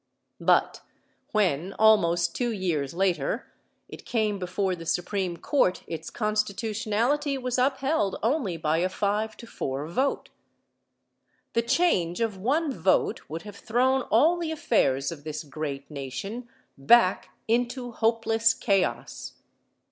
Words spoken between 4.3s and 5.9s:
before the Supreme Court